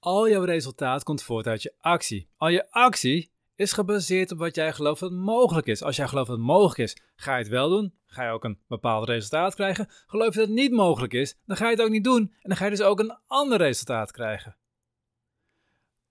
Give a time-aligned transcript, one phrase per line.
[0.00, 2.28] Al jouw resultaat komt voort uit je actie.
[2.36, 5.82] Al je actie is gebaseerd op wat jij gelooft dat mogelijk is.
[5.82, 7.94] Als jij gelooft dat het mogelijk is, ga je het wel doen.
[8.06, 9.88] Ga je ook een bepaald resultaat krijgen.
[10.06, 12.20] Geloof je dat het niet mogelijk is, dan ga je het ook niet doen.
[12.20, 14.56] En dan ga je dus ook een ander resultaat krijgen.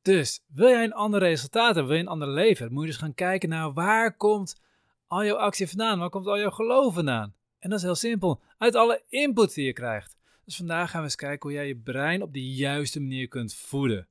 [0.02, 2.98] Dus wil jij een ander resultaat hebben, wil je een ander leven, moet je dus
[2.98, 4.62] gaan kijken naar waar komt
[5.08, 7.36] al jouw actie vandaan, waar komt al jouw geloof vandaan.
[7.60, 10.19] En dat is heel simpel, uit alle input die je krijgt.
[10.50, 13.54] Dus vandaag gaan we eens kijken hoe jij je brein op de juiste manier kunt
[13.56, 14.08] voeden.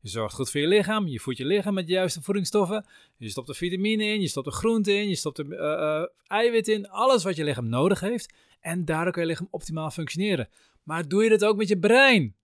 [0.00, 2.86] Je zorgt goed voor je lichaam, je voedt je lichaam met de juiste voedingsstoffen.
[3.16, 6.06] Je stopt er vitamine in, je stopt er groente in, je stopt er uh, uh,
[6.26, 8.34] eiwit in, alles wat je lichaam nodig heeft.
[8.60, 10.48] En daardoor kan je lichaam optimaal functioneren.
[10.82, 12.36] Maar doe je dat ook met je brein?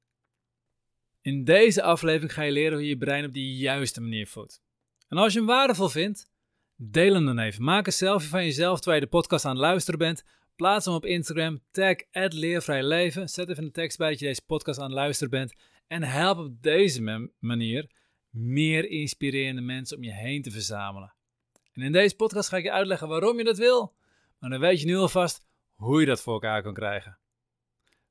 [1.21, 4.63] In deze aflevering ga je leren hoe je je brein op de juiste manier voedt.
[5.09, 6.31] En als je hem waardevol vindt,
[6.77, 7.65] deel hem dan even.
[7.65, 10.25] Maak een selfie van jezelf terwijl je de podcast aan het luisteren bent.
[10.57, 13.29] Plaats hem op Instagram, tag leervrijleven.
[13.29, 15.55] Zet even een tekst bij dat je deze podcast aan het luisteren bent.
[15.87, 17.91] En help op deze manier
[18.31, 21.15] meer inspirerende mensen om je heen te verzamelen.
[21.73, 23.95] En in deze podcast ga ik je uitleggen waarom je dat wil.
[24.39, 27.19] Maar dan weet je nu alvast hoe je dat voor elkaar kan krijgen.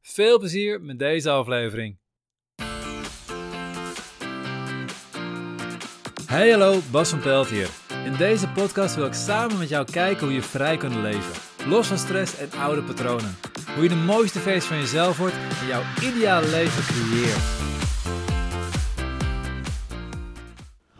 [0.01, 1.99] Veel plezier met deze aflevering.
[6.25, 7.69] Hey hallo, Bas van Pelt hier.
[8.05, 11.50] In deze podcast wil ik samen met jou kijken hoe je vrij kunt leven.
[11.67, 13.35] Los van stress en oude patronen.
[13.73, 17.43] Hoe je de mooiste versie van jezelf wordt en jouw ideale leven creëert.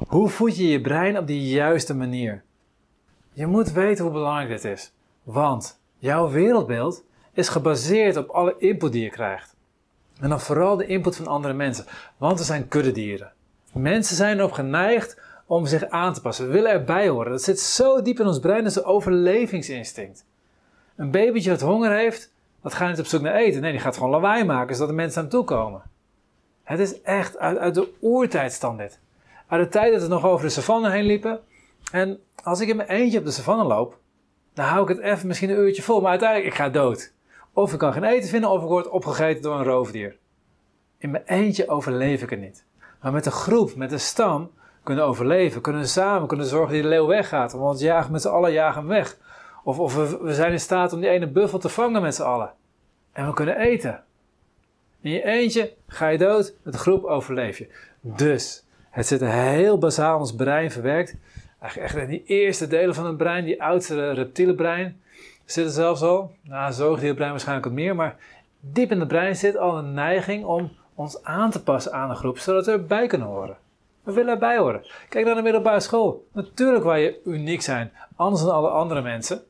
[0.07, 2.43] Hoe voed je je brein op de juiste manier?
[3.33, 4.93] Je moet weten hoe belangrijk dit is.
[5.23, 9.55] Want jouw wereldbeeld is gebaseerd op alle input die je krijgt.
[10.19, 11.85] En dan vooral de input van andere mensen.
[12.17, 13.31] Want we zijn kuddedieren.
[13.73, 16.45] Mensen zijn erop geneigd om zich aan te passen.
[16.45, 17.31] We willen erbij horen.
[17.31, 20.25] Dat zit zo diep in ons brein, dat is een overlevingsinstinct.
[21.01, 23.61] Een babytje dat honger heeft, dat gaat niet op zoek naar eten.
[23.61, 25.81] Nee, die gaat gewoon lawaai maken, zodat de mensen aan toe komen.
[26.63, 28.99] Het is echt uit, uit de oertijd stand dit.
[29.47, 31.39] Uit de tijd dat we nog over de savanne heen liepen.
[31.91, 33.97] En als ik in mijn eentje op de savanne loop,
[34.53, 37.13] dan hou ik het even misschien een uurtje vol, maar uiteindelijk ik ga dood.
[37.53, 40.17] Of ik kan geen eten vinden, of ik word opgegeten door een roofdier.
[40.97, 42.65] In mijn eentje overleef ik het niet.
[43.01, 44.51] Maar met een groep, met een stam,
[44.83, 45.61] kunnen overleven.
[45.61, 47.51] Kunnen samen kunnen zorgen dat de leeuw weggaat.
[47.51, 49.17] Want jagen met z'n allen jagen weg.
[49.63, 52.51] Of, of we, zijn in staat om die ene buffel te vangen met z'n allen.
[53.11, 54.03] En we kunnen eten.
[55.01, 57.67] In je eentje ga je dood, de groep overleef je.
[58.01, 61.15] Dus, het zit heel bazaal in ons brein verwerkt.
[61.59, 65.01] Eigenlijk echt in die eerste delen van het brein, die oudste reptiele brein,
[65.45, 66.31] zit er zelfs al.
[66.41, 68.15] Nou, zoogdierbrein waarschijnlijk wat meer, maar
[68.59, 72.15] diep in het brein zit al een neiging om ons aan te passen aan een
[72.15, 73.57] groep, zodat we erbij kunnen horen.
[74.03, 74.85] We willen erbij horen.
[75.09, 76.27] Kijk naar de middelbare school.
[76.31, 79.43] Natuurlijk waar je uniek zijn, anders dan alle andere mensen.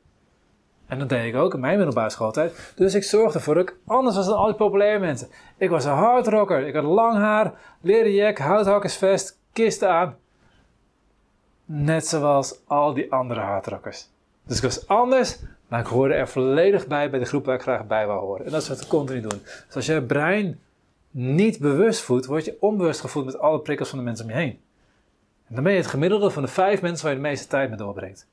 [0.92, 2.72] En dat deed ik ook in mijn middelbare schooltijd.
[2.76, 5.28] Dus ik zorgde ervoor dat ik anders was dan al die populaire mensen.
[5.56, 6.66] Ik was een hardrocker.
[6.66, 10.16] Ik had lang haar, leren jack, houthakkersvest, kisten aan.
[11.64, 14.08] Net zoals al die andere hardrockers.
[14.44, 15.38] Dus ik was anders,
[15.68, 18.44] maar ik hoorde er volledig bij bij de groep waar ik graag bij wou horen.
[18.44, 19.42] En dat is wat we continu doen.
[19.66, 20.60] Dus als je brein
[21.10, 24.36] niet bewust voedt, word je onbewust gevoed met alle prikkels van de mensen om je
[24.36, 24.60] heen.
[25.48, 27.68] En dan ben je het gemiddelde van de vijf mensen waar je de meeste tijd
[27.68, 28.26] mee doorbrengt.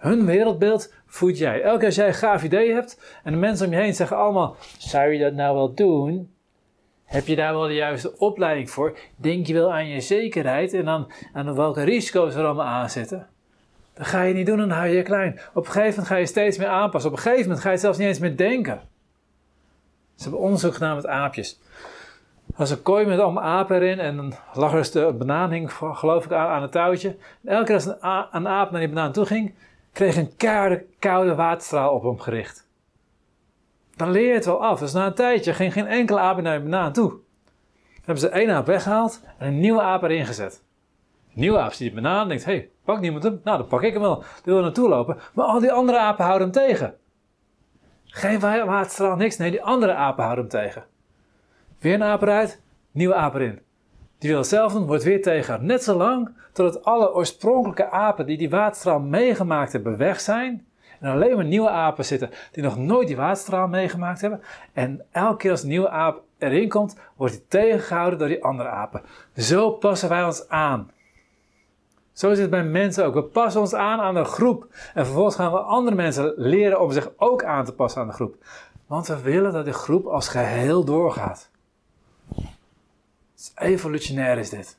[0.00, 1.62] Hun wereldbeeld voed jij.
[1.62, 4.16] Elke keer als jij een gaaf idee hebt en de mensen om je heen zeggen
[4.16, 6.30] allemaal: Zou je dat nou wel doen?
[7.04, 8.98] Heb je daar wel de juiste opleiding voor?
[9.16, 13.26] Denk je wel aan je zekerheid en aan, aan welke risico's er allemaal aan zitten?
[13.94, 15.40] Dat ga je niet doen, dan hou je je klein.
[15.54, 17.10] Op een gegeven moment ga je steeds meer aanpassen.
[17.10, 18.80] Op een gegeven moment ga je zelfs niet eens meer denken.
[20.14, 21.60] Ze hebben onderzoek gedaan met aapjes.
[22.46, 25.72] Er was een kooi met allemaal apen erin en dan lag er de banaan, hing,
[25.72, 27.08] geloof ik, aan, aan het touwtje.
[27.44, 27.86] En elke keer als
[28.30, 29.54] een aap naar die banaan toe ging,
[29.92, 32.68] kreeg een koude, koude waterstraal op hem gericht.
[33.96, 34.78] Dan leer je het wel af.
[34.78, 37.08] Dus na een tijdje ging geen enkele aap naar banaan toe.
[37.10, 37.20] Dan
[38.04, 40.64] hebben ze één aap weggehaald en een nieuwe aap erin gezet.
[41.32, 43.40] Nieuwe aap ziet die banaan en denkt, hé, hey, pak niemand hem?
[43.44, 44.18] Nou, dan pak ik hem wel.
[44.18, 45.18] Die wil naartoe lopen.
[45.34, 46.94] Maar al die andere apen houden hem tegen.
[48.04, 49.36] Geen waterstraal, niks.
[49.36, 50.84] Nee, die andere apen houden hem tegen.
[51.78, 53.60] Weer een aap eruit, nieuwe aap erin.
[54.20, 55.66] Die wil hetzelfde doen, wordt weer tegen.
[55.66, 60.66] Net zo lang totdat alle oorspronkelijke apen die die waterstraal meegemaakt hebben weg zijn.
[61.00, 64.42] En alleen maar nieuwe apen zitten die nog nooit die waterstraal meegemaakt hebben.
[64.72, 68.68] En elke keer als een nieuwe aap erin komt, wordt hij tegengehouden door die andere
[68.68, 69.02] apen.
[69.36, 70.90] Zo passen wij ons aan.
[72.12, 73.14] Zo is het bij mensen ook.
[73.14, 74.66] We passen ons aan aan de groep.
[74.94, 78.14] En vervolgens gaan we andere mensen leren om zich ook aan te passen aan de
[78.14, 78.36] groep.
[78.86, 81.50] Want we willen dat de groep als geheel doorgaat.
[83.54, 84.76] Evolutionair is dit.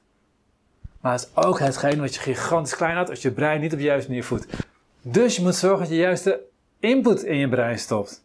[1.01, 3.77] Maar het is ook hetgeen wat je gigantisch klein houdt als je brein niet op
[3.77, 4.47] de juiste manier voedt.
[5.01, 6.41] Dus je moet zorgen dat je juiste
[6.79, 8.23] input in je brein stopt.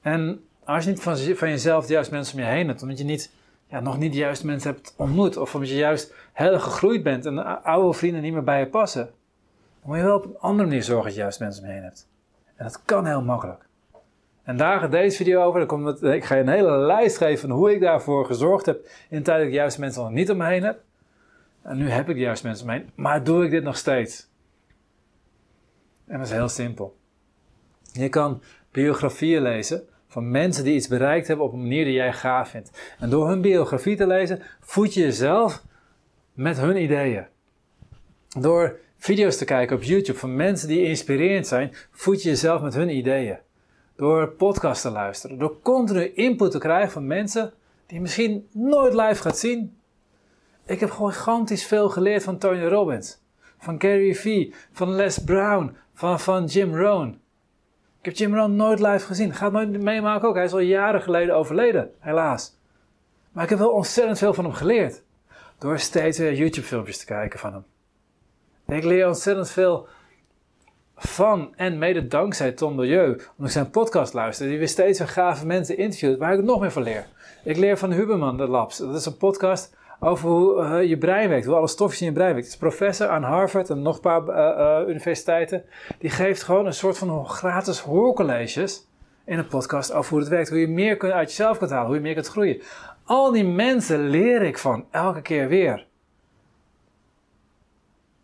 [0.00, 2.98] En als je niet van, van jezelf de juiste mensen om je heen hebt, omdat
[2.98, 3.30] je niet
[3.68, 5.36] ja, nog niet de juiste mensen hebt ontmoet.
[5.36, 9.04] Of omdat je juist heel gegroeid bent en oude vrienden niet meer bij je passen.
[9.04, 11.74] Dan moet je wel op een andere manier zorgen dat je juist mensen om je
[11.74, 12.08] heen hebt.
[12.56, 13.66] En dat kan heel makkelijk.
[14.44, 15.58] En daar gaat deze video over.
[15.58, 18.86] Dan komt ik ga je een hele lijst geven van hoe ik daarvoor gezorgd heb
[19.08, 20.80] in de tijd dat ik juist mensen nog niet om me heen heb.
[21.62, 22.90] En nu heb ik juist mensen om me heen.
[22.94, 24.30] Maar doe ik dit nog steeds?
[26.06, 26.96] En dat is heel simpel.
[27.92, 32.12] Je kan biografieën lezen van mensen die iets bereikt hebben op een manier die jij
[32.12, 32.94] gaaf vindt.
[32.98, 35.64] En door hun biografie te lezen, voed je jezelf
[36.32, 37.26] met hun ideeën.
[38.38, 42.74] Door video's te kijken op YouTube van mensen die inspirerend zijn, voed je jezelf met
[42.74, 43.38] hun ideeën.
[43.96, 47.52] Door podcasts te luisteren, door continu input te krijgen van mensen
[47.86, 49.76] die je misschien nooit live gaat zien.
[50.66, 53.18] Ik heb gewoon gigantisch veel geleerd van Tony Robbins,
[53.58, 57.20] van Gary Vee, van Les Brown, van, van Jim Rohn.
[57.98, 59.34] Ik heb Jim Rohn nooit live gezien.
[59.34, 60.34] Gaat nooit meemaken ook.
[60.34, 62.56] Hij is al jaren geleden overleden, helaas.
[63.32, 65.02] Maar ik heb wel ontzettend veel van hem geleerd.
[65.58, 67.64] Door steeds weer YouTube-filmpjes te kijken van hem.
[68.76, 69.88] ik leer ontzettend veel
[71.08, 75.08] van en mede dankzij Tom Milieu, omdat ik zijn podcast luister, die weer steeds weer
[75.08, 77.06] gave mensen interviewt, waar ik nog meer van leer.
[77.44, 78.78] Ik leer van Huberman, de Labs.
[78.78, 82.12] Dat is een podcast over hoe uh, je brein werkt, hoe alle stofjes in je
[82.12, 82.50] brein werken.
[82.50, 85.64] Het is professor aan Harvard en nog een paar uh, uh, universiteiten.
[85.98, 88.86] Die geeft gewoon een soort van gratis hoorcolleges
[89.24, 90.48] in een podcast over hoe het werkt.
[90.48, 92.62] Hoe je meer kunt uit jezelf kunt halen, hoe je meer kunt groeien.
[93.04, 95.86] Al die mensen leer ik van, elke keer weer.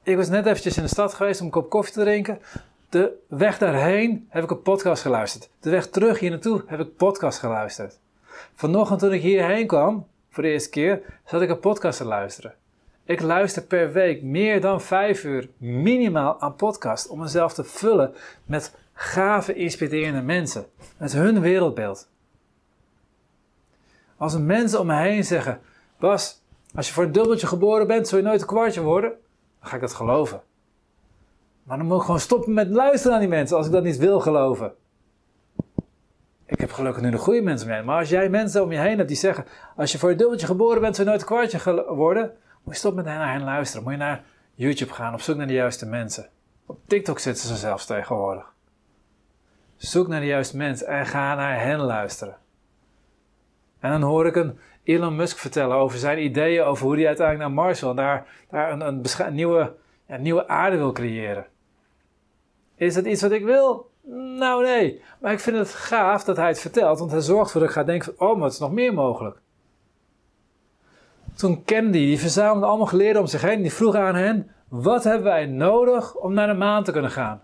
[0.03, 2.39] Ik was net eventjes in de stad geweest om een kop koffie te drinken.
[2.89, 5.51] De weg daarheen heb ik een podcast geluisterd.
[5.61, 7.99] De weg terug hier naartoe heb ik podcast geluisterd.
[8.55, 12.55] Vanochtend toen ik hierheen kwam, voor de eerste keer, zat ik een podcast te luisteren.
[13.05, 18.15] Ik luister per week meer dan vijf uur minimaal aan podcast om mezelf te vullen
[18.45, 20.67] met gave, inspirerende mensen.
[20.97, 22.09] Met hun wereldbeeld.
[24.17, 25.61] Als mensen om me heen zeggen:
[25.99, 26.41] Bas,
[26.75, 29.11] als je voor een dubbeltje geboren bent, zul je nooit een kwartje worden,
[29.61, 30.43] dan ga ik dat geloven.
[31.69, 33.97] Maar dan moet ik gewoon stoppen met luisteren naar die mensen als ik dat niet
[33.97, 34.73] wil geloven.
[36.47, 37.83] Ik heb gelukkig nu de goede mensen mee.
[37.83, 39.45] Maar als jij mensen om je heen hebt die zeggen:
[39.77, 42.33] Als je voor een dubbeltje geboren bent, je nooit een kwartje worden.
[42.63, 43.83] Moet je stoppen met naar hen luisteren.
[43.83, 44.25] Moet je naar
[44.55, 46.29] YouTube gaan op zoek naar de juiste mensen.
[46.67, 48.53] Op TikTok zitten ze zelfs tegenwoordig.
[49.77, 52.37] Zoek naar de juiste mensen en ga naar hen luisteren.
[53.81, 57.49] En dan hoor ik een Elon Musk vertellen over zijn ideeën over hoe hij uiteindelijk
[57.49, 57.95] naar Mars wil.
[57.95, 59.75] Daar, daar een, een nieuwe,
[60.07, 61.47] ja, nieuwe aarde wil creëren.
[62.79, 63.91] Is dat iets wat ik wil?
[64.39, 65.03] Nou nee.
[65.21, 67.77] Maar ik vind het gaaf dat hij het vertelt, want hij zorgt ervoor dat ik
[67.77, 69.41] ga denken van, oh, maar het is nog meer mogelijk.
[71.35, 75.25] Toen Kennedy, die verzamelde allemaal geleerden om zich heen, die vroeg aan hen, wat hebben
[75.25, 77.43] wij nodig om naar de maan te kunnen gaan?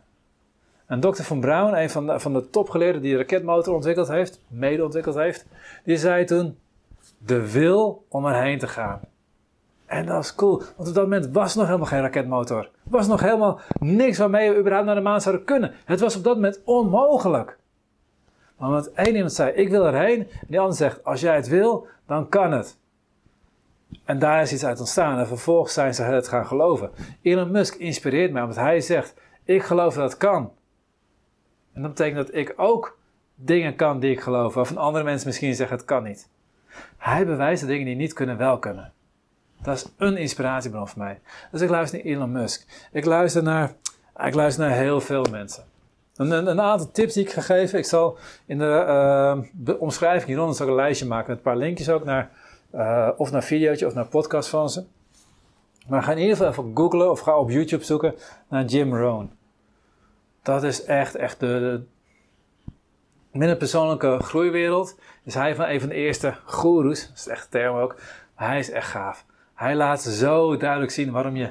[0.86, 1.22] En Dr.
[1.22, 5.14] Van Braun, een van de, van de topgeleerden die de raketmotor ontwikkeld heeft, mede ontwikkeld
[5.14, 5.46] heeft,
[5.84, 6.58] die zei toen,
[7.18, 9.00] de wil om erheen te gaan.
[9.86, 12.70] En dat is cool, want op dat moment was nog helemaal geen raketmotor.
[12.82, 15.74] Was nog helemaal niks waarmee we überhaupt naar de maan zouden kunnen.
[15.84, 17.58] Het was op dat moment onmogelijk.
[18.56, 21.48] Maar omdat één iemand zei, ik wil erheen, en die ander zegt, als jij het
[21.48, 22.78] wil, dan kan het.
[24.04, 26.90] En daar is iets uit ontstaan en vervolgens zijn ze het gaan geloven.
[27.22, 29.14] Elon Musk inspireert mij omdat hij zegt,
[29.44, 30.52] ik geloof dat het kan.
[31.72, 32.98] En dat betekent dat ik ook
[33.34, 36.28] dingen kan die ik geloof, waarvan andere mensen misschien zeggen het kan niet.
[36.96, 38.93] Hij bewijst de dingen die niet kunnen wel kunnen.
[39.64, 41.20] Dat is een inspiratiebron voor mij.
[41.50, 42.88] Dus ik luister naar Elon Musk.
[42.92, 43.74] Ik luister naar,
[44.24, 45.64] ik luister naar heel veel mensen.
[46.16, 47.78] Een, een, aantal tips die ik ga geven.
[47.78, 48.84] Ik zal in de
[49.66, 52.30] uh, omschrijving hieronder een lijstje maken met een paar linkjes ook naar,
[52.74, 54.84] uh, of naar videootje of naar podcast van ze.
[55.88, 58.14] Maar ga in ieder geval even googlen of ga op YouTube zoeken
[58.48, 59.32] naar Jim Rohn.
[60.42, 61.82] Dat is echt, echt de,
[63.32, 67.08] de persoonlijke groeiwereld is hij van een van de eerste goeroes.
[67.08, 67.96] Dat is echt term ook.
[68.34, 69.24] hij is echt gaaf.
[69.54, 71.50] Hij laat zo duidelijk zien waarom je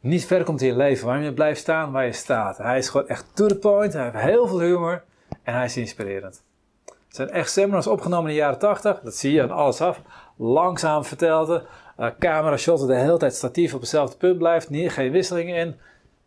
[0.00, 1.06] niet ver komt in je leven.
[1.06, 2.58] Waarom je blijft staan waar je staat.
[2.58, 3.92] Hij is gewoon echt to the point.
[3.92, 5.04] Hij heeft heel veel humor.
[5.42, 6.42] En hij is inspirerend.
[6.86, 9.00] Er zijn echt seminars opgenomen in de jaren 80.
[9.00, 10.00] Dat zie je aan alles af.
[10.36, 11.64] Langzaam vertelde.
[12.00, 14.70] Uh, camera shotten de hele tijd statief op hetzelfde punt blijft.
[14.70, 15.76] Niet, geen wisselingen in.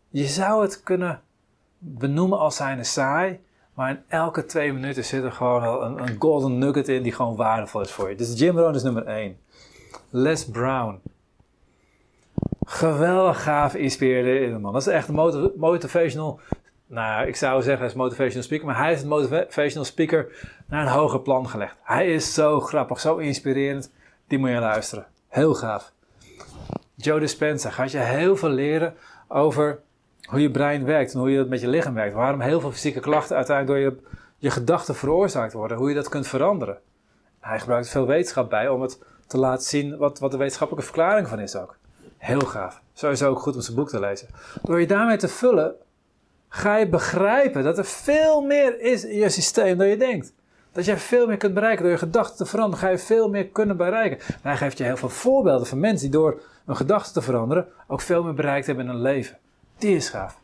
[0.08, 1.20] Je zou het kunnen
[1.78, 3.40] benoemen als zijnde saai.
[3.74, 7.36] Maar in elke twee minuten zit er gewoon een, een golden nugget in die gewoon
[7.36, 8.16] waardevol is voor je.
[8.16, 9.38] Dus Jim Rohn is nummer 1.
[10.10, 11.00] Les Brown.
[12.64, 14.72] Geweldig gaaf inspireerde man.
[14.72, 16.40] Dat is echt een motivational.
[16.86, 20.82] Nou, ik zou zeggen, hij is motivational speaker, maar hij is een motivational speaker naar
[20.86, 21.76] een hoger plan gelegd.
[21.82, 23.92] Hij is zo grappig, zo inspirerend.
[24.26, 25.06] Die moet je luisteren.
[25.28, 25.92] Heel gaaf.
[26.94, 28.94] Joe Dispenza gaat je heel veel leren
[29.28, 29.80] over
[30.28, 32.14] hoe je brein werkt en hoe je dat met je lichaam werkt.
[32.14, 35.76] Waarom heel veel fysieke klachten uiteindelijk door je, je gedachten veroorzaakt worden.
[35.76, 36.78] Hoe je dat kunt veranderen.
[37.40, 41.28] Hij gebruikt veel wetenschap bij om het te laten zien wat, wat de wetenschappelijke verklaring
[41.28, 41.76] van is ook.
[42.16, 42.80] Heel gaaf.
[42.92, 44.28] Sowieso ook goed om zijn boek te lezen.
[44.62, 45.74] Door je daarmee te vullen,
[46.48, 50.32] ga je begrijpen dat er veel meer is in je systeem dan je denkt.
[50.72, 51.82] Dat jij veel meer kunt bereiken.
[51.82, 54.18] Door je gedachten te veranderen, ga je veel meer kunnen bereiken.
[54.18, 57.66] En hij geeft je heel veel voorbeelden van mensen die door hun gedachten te veranderen
[57.86, 59.38] ook veel meer bereikt hebben in hun leven.
[59.78, 60.40] Die is gaaf.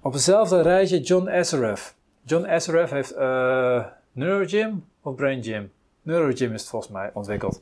[0.00, 1.94] Op hetzelfde rijtje John Assaraf.
[2.22, 5.72] John Assaraf heeft uh, Neurogym of Brain Gym?
[6.02, 7.60] Neurogym is het volgens mij ontwikkeld.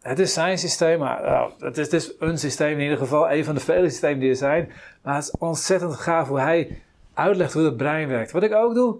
[0.00, 3.54] Het is zijn systeem, maar uh, het, is, een systeem in ieder geval, een van
[3.54, 4.72] de vele systemen die er zijn.
[5.02, 6.82] Maar het is ontzettend gaaf hoe hij
[7.14, 8.30] uitlegt hoe het brein werkt.
[8.30, 8.98] Wat ik ook doe,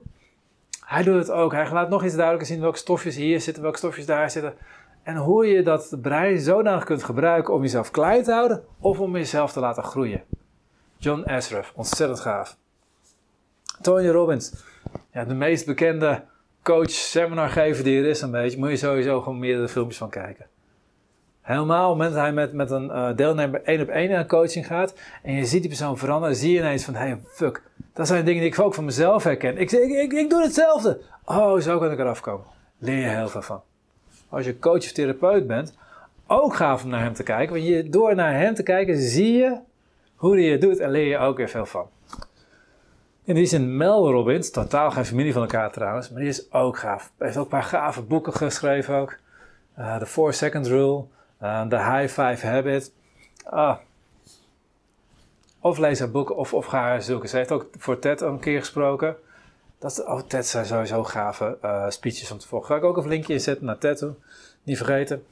[0.84, 1.52] hij doet het ook.
[1.52, 4.54] Hij laat nog iets duidelijker zien welke stofjes hier zitten, welke stofjes daar zitten.
[5.02, 9.16] En hoe je dat brein zodanig kunt gebruiken om jezelf klein te houden of om
[9.16, 10.22] jezelf te laten groeien.
[10.96, 12.56] John Asraf, ontzettend gaaf.
[13.80, 14.52] Tony Robbins,
[15.12, 16.24] ja, de meest bekende
[16.62, 20.46] coach, seminargever die er is een beetje, moet je sowieso gewoon meerdere filmpjes van kijken.
[21.40, 24.26] Helemaal op het moment dat hij met, met een uh, deelnemer één op één aan
[24.26, 28.06] coaching gaat en je ziet die persoon veranderen, zie je ineens van, hey, fuck, dat
[28.06, 29.58] zijn dingen die ik ook van mezelf herken.
[29.58, 31.00] Ik, ik, ik, ik doe hetzelfde.
[31.24, 32.46] Oh, zo kan ik eraf komen.
[32.78, 33.62] Leer je heel veel van.
[34.28, 35.74] Als je coach of therapeut bent,
[36.26, 37.54] ook gaaf om naar hem te kijken.
[37.54, 39.58] Want je, door naar hem te kijken, zie je
[40.14, 41.86] hoe hij het doet en leer je ook weer veel van.
[43.24, 46.78] In die zin Mel Robbins, totaal geen familie van elkaar trouwens, maar die is ook
[46.78, 47.12] gaaf.
[47.18, 49.16] Hij heeft ook een paar gave boeken geschreven ook.
[49.78, 51.04] Uh, The 4 Second Rule,
[51.42, 52.92] uh, The High Five Habit.
[53.44, 53.76] Ah.
[55.60, 57.28] Of lees haar boeken of, ga haar zoeken.
[57.28, 59.16] Ze heeft ook voor TED een keer gesproken.
[59.78, 62.68] Dat, oh, TED zijn sowieso gave uh, speeches om te volgen.
[62.68, 64.14] Ga ik ook een linkje inzetten naar TED toe.
[64.62, 65.24] Niet vergeten.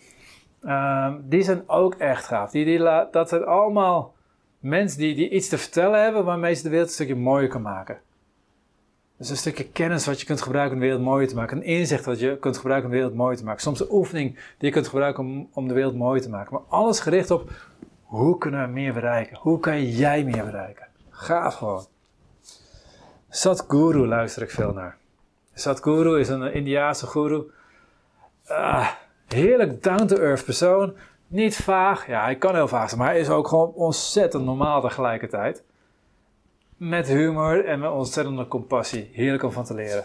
[0.62, 2.50] Uh, die zijn ook echt gaaf.
[2.50, 2.78] Die, die
[3.10, 4.14] dat zijn allemaal
[4.58, 7.62] mensen die, die iets te vertellen hebben waarmee ze de wereld een stukje mooier kan
[7.62, 8.00] maken.
[9.18, 11.56] Dus een stukje kennis wat je kunt gebruiken om de wereld mooier te maken.
[11.56, 13.62] Een inzicht wat je kunt gebruiken om de wereld mooier te maken.
[13.62, 16.52] Soms een oefening die je kunt gebruiken om, om de wereld mooier te maken.
[16.52, 17.50] Maar alles gericht op
[18.02, 19.38] hoe kunnen we meer bereiken?
[19.40, 20.86] Hoe kan jij meer bereiken?
[21.10, 21.86] Gaaf gewoon.
[23.28, 24.96] Sadhguru luister ik veel naar.
[25.54, 27.50] Sadhguru is een Indiaanse guru.
[28.46, 28.88] Ah,
[29.26, 30.96] heerlijk down-to-earth persoon.
[31.26, 34.80] Niet vaag, ja, hij kan heel vaag zijn, maar hij is ook gewoon ontzettend normaal
[34.80, 35.62] tegelijkertijd.
[36.78, 39.10] Met humor en met ontzettende compassie.
[39.12, 40.04] Heerlijk om van te leren.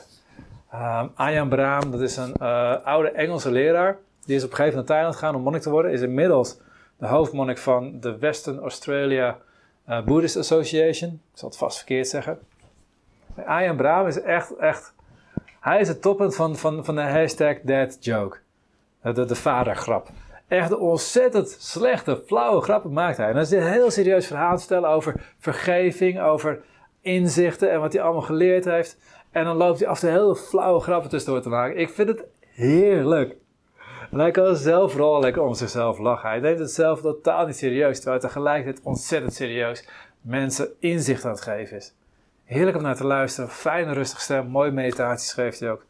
[0.74, 3.98] Um, Ayan Braam, dat is een uh, oude Engelse leraar.
[4.26, 5.92] Die is op een gegeven moment naar Thailand gegaan om monnik te worden.
[5.92, 6.58] Is inmiddels
[6.98, 9.38] de hoofdmonnik van de Western Australia
[9.90, 11.12] uh, Buddhist Association.
[11.12, 12.40] Ik zal het vast verkeerd zeggen.
[13.46, 14.94] Ayan Braam is echt, echt...
[15.60, 18.38] Hij is het toppunt van, van, van de hashtag dead joke.
[19.02, 20.10] De, de vadergrap
[20.54, 23.28] echt ontzettend slechte, flauwe grappen maakt hij.
[23.28, 26.62] En dan is een heel serieus verhaal te vertellen over vergeving, over
[27.02, 28.98] inzichten en wat hij allemaal geleerd heeft.
[29.32, 31.80] En dan loopt hij af en toe heel flauwe grappen tussendoor te maken.
[31.80, 33.36] Ik vind het heerlijk.
[34.12, 36.30] En hij kan zelf vooral lekker om zichzelf lachen.
[36.30, 39.88] Hij neemt het zelf totaal niet serieus, terwijl hij tegelijkertijd ontzettend serieus
[40.22, 41.94] mensen inzicht aan het geven is.
[42.44, 43.50] Heerlijk om naar te luisteren.
[43.50, 44.48] Fijne, rustige stem.
[44.48, 45.86] Mooie meditaties geeft hij ook.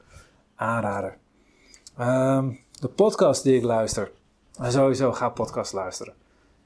[0.56, 1.18] Aanrader.
[2.00, 4.12] Um, de podcast die ik luister.
[4.60, 6.14] En sowieso ga podcast luisteren.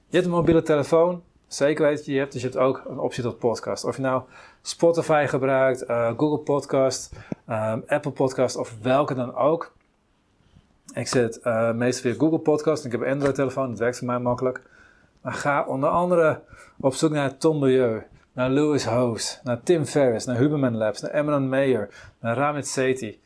[0.07, 2.99] Je hebt een mobiele telefoon, zeker weet je, je hebt, dus je hebt ook een
[2.99, 3.83] optie tot podcast.
[3.83, 4.21] Of je nou
[4.61, 7.13] Spotify gebruikt, uh, Google Podcast,
[7.49, 9.75] um, Apple Podcast of welke dan ook.
[10.93, 12.85] Ik zit uh, meestal via Google Podcast.
[12.85, 14.61] Ik heb een Android telefoon, dat werkt voor mij makkelijk.
[15.21, 16.41] Maar ga onder andere
[16.79, 18.03] op zoek naar Tom Milieu,
[18.33, 21.89] naar Louis Hoos, naar Tim Ferriss, naar Huberman Labs, naar Eminem Mayer,
[22.19, 23.19] naar Ramit Sethi.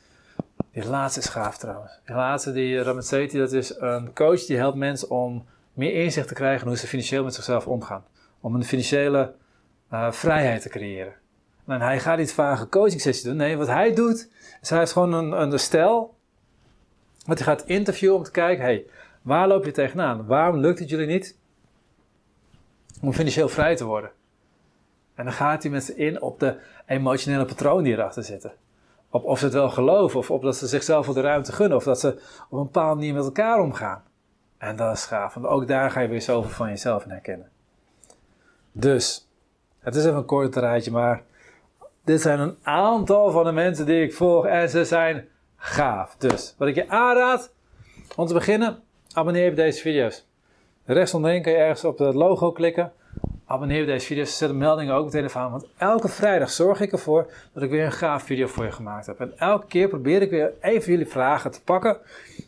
[0.72, 2.00] Die laatste is gaaf trouwens.
[2.06, 6.28] Die laatste, die eh, Ramazzetti, dat is een coach die helpt mensen om meer inzicht
[6.28, 8.04] te krijgen in hoe ze financieel met zichzelf omgaan.
[8.42, 9.34] Om een financiële
[9.94, 11.14] uh, vrijheid te creëren.
[11.66, 13.38] En hij gaat niet vage coaching sessie doen.
[13.38, 14.30] Nee, wat hij doet,
[14.62, 16.16] is hij heeft gewoon een, een stel.
[17.26, 18.86] Wat hij gaat interviewen om te kijken, hey,
[19.22, 20.26] waar loop je tegenaan?
[20.26, 21.38] Waarom lukt het jullie niet
[23.02, 24.12] om financieel vrij te worden?
[25.16, 28.54] En dan gaat hij met ze in op de emotionele patronen die erachter zitten.
[29.14, 31.78] Op of ze het wel geloven, of op dat ze zichzelf wel de ruimte gunnen,
[31.78, 32.08] of dat ze
[32.50, 34.04] op een bepaalde manier met elkaar omgaan.
[34.58, 37.50] En dat is gaaf, want ook daar ga je weer zoveel van jezelf in herkennen.
[38.72, 39.30] Dus,
[39.80, 41.24] het is even een kort rijtje, maar
[42.04, 46.16] dit zijn een aantal van de mensen die ik volg en ze zijn gaaf.
[46.18, 47.54] Dus, wat ik je aanraad,
[48.16, 50.26] om te beginnen, abonneer je op deze video's.
[50.86, 52.94] Rechts onderin kan je ergens op het logo klikken
[53.52, 55.52] abonneer op deze video's, zet de meldingen ook meteen even aan.
[55.52, 59.06] Want elke vrijdag zorg ik ervoor dat ik weer een gaaf video voor je gemaakt
[59.06, 59.20] heb.
[59.20, 61.98] En elke keer probeer ik weer even jullie vragen te pakken.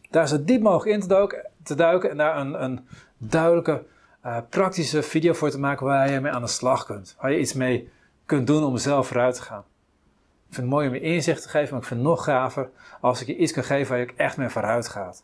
[0.10, 3.84] Daar zo diep mogelijk in te duiken, te duiken en daar een, een duidelijke,
[4.26, 7.16] uh, praktische video voor te maken waar je mee aan de slag kunt.
[7.22, 7.92] Waar je iets mee
[8.26, 9.64] kunt doen om zelf vooruit te gaan.
[10.48, 12.70] Ik vind het mooi om je inzicht te geven, maar ik vind het nog gaver
[13.02, 15.24] als ik je iets kan geven waar je echt mee vooruit gaat.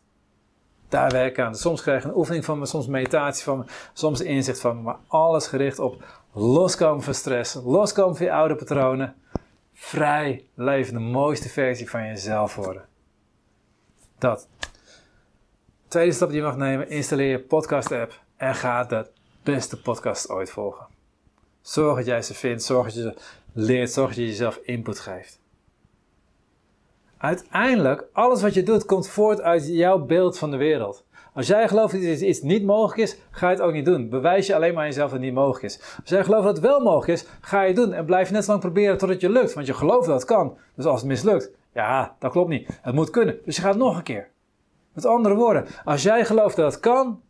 [0.90, 1.54] Daar werken aan.
[1.54, 4.82] Soms krijg je een oefening van me, soms meditatie van me, soms inzicht van me.
[4.82, 9.14] Maar alles gericht op loskomen van stress, loskomen van je oude patronen.
[9.72, 12.88] Vrij leven, de mooiste versie van jezelf worden.
[14.18, 14.48] Dat.
[15.88, 19.06] Tweede stap die je mag nemen, installeer je podcast app en ga de
[19.42, 20.86] beste podcast ooit volgen.
[21.62, 23.16] Zorg dat jij ze vindt, zorg dat je ze
[23.52, 25.40] leert, zorg dat je jezelf input geeft.
[27.20, 31.04] Uiteindelijk, alles wat je doet, komt voort uit jouw beeld van de wereld.
[31.34, 34.08] Als jij gelooft dat iets niet mogelijk is, ga je het ook niet doen.
[34.08, 35.80] Bewijs je alleen maar jezelf dat het niet mogelijk is.
[36.00, 37.92] Als jij gelooft dat het wel mogelijk is, ga je het doen.
[37.92, 39.54] En blijf je net zo lang proberen tot het je lukt.
[39.54, 40.56] Want je gelooft dat het kan.
[40.74, 42.78] Dus als het mislukt, ja, dat klopt niet.
[42.82, 43.38] Het moet kunnen.
[43.44, 44.28] Dus je gaat nog een keer.
[44.92, 47.20] Met andere woorden, als jij gelooft dat het kan,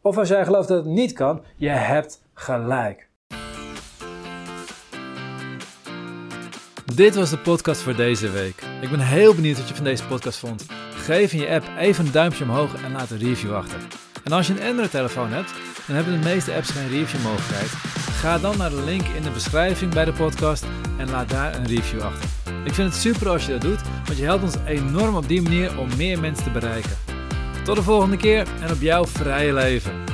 [0.00, 3.08] of als jij gelooft dat het niet kan, je hebt gelijk.
[6.94, 8.59] Dit was de podcast voor deze week.
[8.80, 10.66] Ik ben heel benieuwd wat je van deze podcast vond.
[10.94, 13.78] Geef in je app even een duimpje omhoog en laat een review achter.
[14.24, 15.52] En als je een Android-telefoon hebt,
[15.86, 17.68] dan hebben de meeste apps geen review-mogelijkheid.
[18.20, 20.64] Ga dan naar de link in de beschrijving bij de podcast
[20.98, 22.28] en laat daar een review achter.
[22.64, 25.42] Ik vind het super als je dat doet, want je helpt ons enorm op die
[25.42, 26.96] manier om meer mensen te bereiken.
[27.64, 30.09] Tot de volgende keer en op jouw vrije leven.